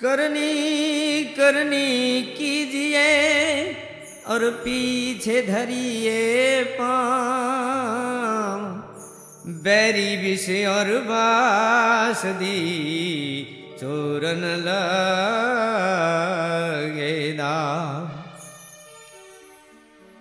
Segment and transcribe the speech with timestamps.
[0.00, 3.06] करनी करनी कीजिए
[4.26, 6.20] और पीछे धरिए
[6.74, 8.60] पाम।
[9.64, 12.60] बैरी विष और बासदी
[13.80, 14.86] चोरन लगेदा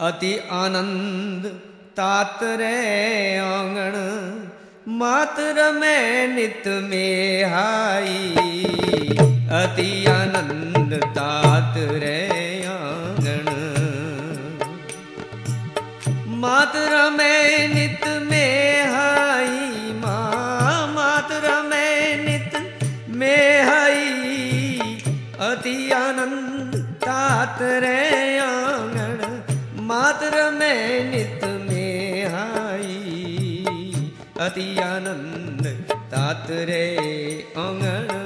[0.00, 1.50] अति आनंद
[1.96, 2.78] तातरे
[3.40, 3.98] आंगण
[4.94, 8.20] मातर में नित में हाई
[9.52, 12.18] अति आनंद तातरे
[12.66, 13.48] आंगण
[16.40, 22.56] मातर में नित में हाई माँ मातर में नित
[23.08, 24.96] में हाई।
[25.40, 29.40] अति आनंद तातरे आंगण
[29.84, 35.66] मातर में नित में हाई। अति आनंद
[36.12, 36.86] तातरे
[37.58, 38.23] आंगण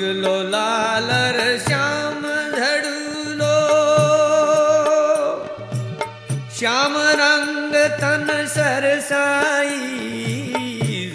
[0.00, 2.22] जुगलो लालर श्याम
[2.58, 3.56] झड़ुलो
[6.58, 9.76] श्याम रंग तन सरसाई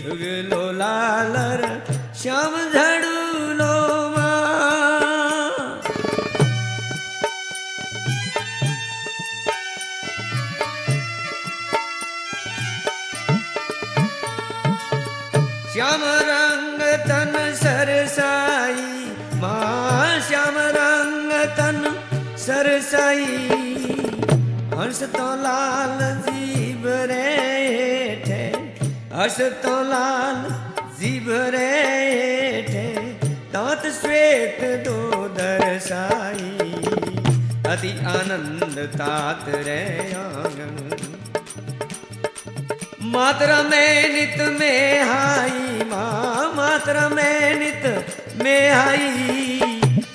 [0.03, 1.63] जुगलो लालर
[2.21, 2.84] श्याम झड़ुलो
[22.46, 23.24] सरसाई,
[24.72, 27.22] हर्ष तो लाल जीव रे
[28.26, 28.42] ठे।
[29.14, 30.36] हर्ष तो लाल
[31.00, 31.70] जीव रे
[32.68, 32.84] ठे।
[33.52, 36.52] दांत श्वेत दो दर्शाई,
[37.66, 39.82] अति आनंद तात रे
[40.14, 40.76] आँगन
[43.08, 47.84] मात्रा में नित में हाई, माँ, मात्रा में नित
[48.42, 49.45] में हाई।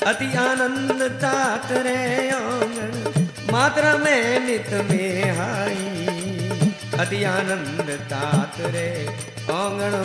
[0.10, 2.94] अति आनंद तात रे आँगन,
[3.52, 6.08] मात्रा में नित में हाई
[7.02, 8.90] अति आनंद तात रे
[9.58, 9.96] आँगन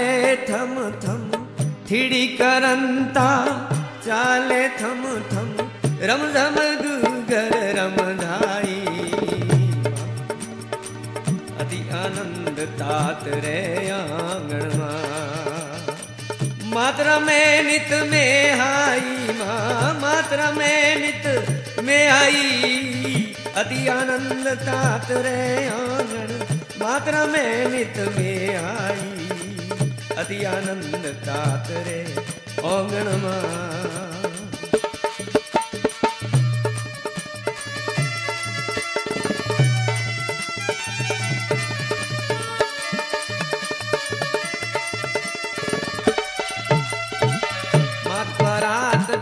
[0.00, 1.22] चाले थम थम,
[1.88, 3.28] थिड़ी करंता।
[4.04, 5.48] चाले थम थम,
[6.08, 8.78] रम झम गुगर रम धाई।
[11.60, 14.72] अति आनंद तात रे आंगण
[16.74, 21.26] मात्रा में नित में हाई माँ, मात्रा में नित
[21.84, 26.34] में आई अति आनंद तात रे आंगण,
[26.82, 28.56] मात्रा में नित में
[30.20, 31.98] અતિ આનંદ તાતરે
[32.70, 33.90] ઓંગણમાં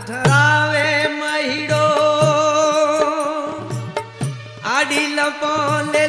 [0.00, 1.84] ઠરાવે મહિડો
[4.66, 6.08] આડી લપોલે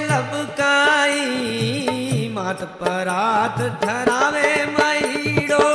[2.49, 5.65] हाथ पर हाथ धरावे महीड़ो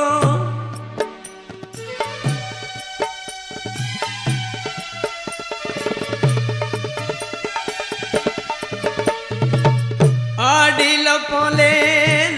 [10.43, 11.71] आडिल पोले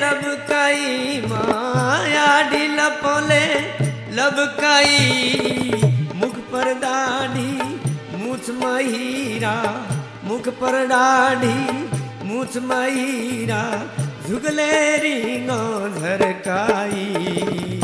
[0.00, 3.44] लब कई माया आडिल पोले
[4.20, 5.82] लब कई।
[6.14, 7.50] मुख पर दाढ़ी,
[8.18, 9.56] मूछ महीरा,
[10.24, 11.58] मुख पर दाढ़ी,
[12.24, 13.62] मूछ महीरा।
[14.28, 15.58] જુગલેરી નો
[15.96, 17.80] ધરકાઈ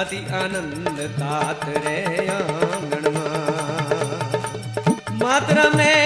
[0.00, 1.96] અતિ આનંદ તાત રે
[2.34, 3.90] આંગણમાં
[5.20, 5.99] માત્ર મેં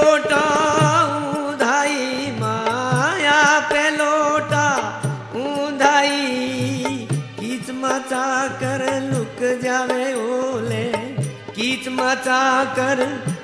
[12.21, 12.99] चाकर,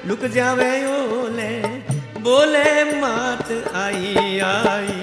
[0.07, 1.51] लुक जावे ओले,
[2.21, 2.69] बोले
[3.01, 4.95] मात आई आई।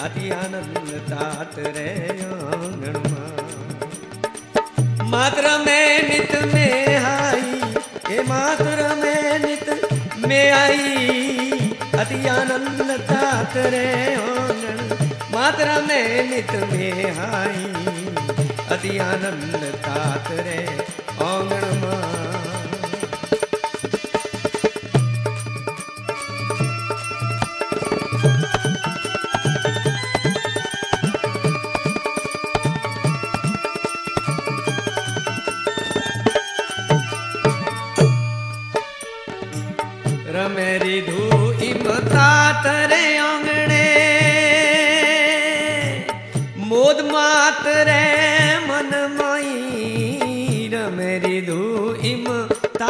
[0.00, 1.90] अति आनंद तात रे
[2.26, 2.96] आंगण
[5.10, 7.60] मात्र में नित में आई
[8.08, 9.68] हे मात्र में नित
[10.26, 10.94] में आई।
[11.98, 13.86] अति आनंद तात रे
[14.16, 14.78] आंगण
[15.34, 17.66] मात्र में नित में आई।
[18.68, 20.60] अति आनंद तात रे
[21.24, 22.27] आंगण मा।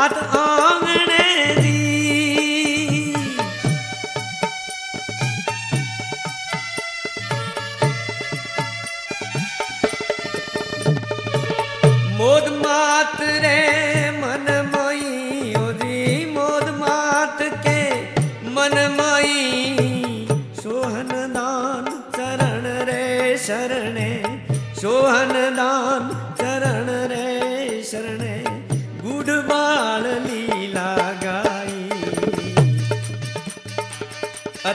[0.08, 1.76] बात आंगणे दी।
[12.18, 13.60] मोद मात रे
[14.12, 17.80] मन मोई ओरी मोद मात के
[18.56, 19.36] मन मोई।
[20.62, 21.84] सोहन दान
[22.16, 24.10] चरण रे शरणे,
[24.80, 26.10] सोहन दान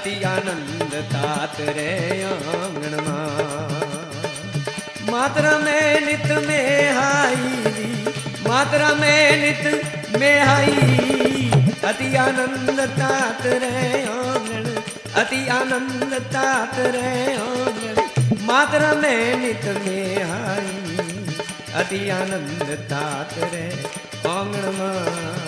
[0.04, 1.92] અતિ આનંદ તાત રે
[2.30, 3.84] આંગણમાં
[5.06, 7.86] માત્ર મેં નિત મેં હાઈ
[8.48, 9.64] માત્ર મેં નિત
[10.16, 11.48] મેં હાઈ
[11.84, 13.72] અતિ આનંદ તાત રે
[14.10, 14.68] આંગણ
[15.16, 18.04] અતિ આનંદ તાત રે આંગણ
[18.44, 21.00] માત્ર મેં નિત મેં હાઈ
[21.82, 23.66] અતિ આનંદ તાત રે
[24.28, 25.43] આંગણમાં